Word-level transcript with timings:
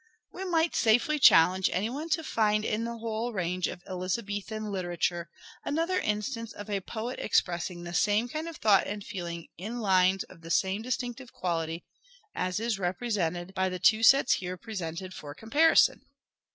We 0.33 0.45
might 0.45 0.73
safely 0.73 1.19
challenge 1.19 1.69
any 1.71 1.87
one 1.91 2.09
to 2.17 2.23
find 2.23 2.65
in 2.65 2.85
the 2.85 2.97
whole 2.97 3.33
range 3.33 3.67
of 3.67 3.83
Elizabethan 3.87 4.71
literature 4.71 5.29
another 5.63 5.99
instance 5.99 6.53
of 6.53 6.71
a 6.71 6.81
poet 6.81 7.19
expressing 7.19 7.83
the 7.83 7.93
same 7.93 8.27
kind 8.27 8.47
of 8.47 8.57
thought 8.57 8.87
and 8.87 9.03
feeling 9.03 9.49
in 9.59 9.77
lines 9.79 10.23
of 10.23 10.41
the 10.41 10.49
same 10.49 10.81
distinctive 10.81 11.31
quality 11.31 11.83
as 12.33 12.59
is 12.59 12.79
represented 12.79 13.09
i88" 13.09 13.21
SHAKESPEARE" 13.21 13.39
IDENTIFIED 13.41 13.53
by 13.53 13.69
the 13.69 13.79
two 13.79 14.01
sets 14.01 14.33
here 14.33 14.57
presented 14.57 15.13
for 15.13 15.35
comparison. 15.35 16.01